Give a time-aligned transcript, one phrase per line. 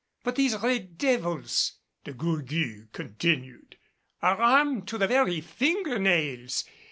[0.23, 1.73] "But these red devils,"
[2.05, 3.77] De Gourgues continued,
[4.23, 6.63] "are armed to the very finger nails.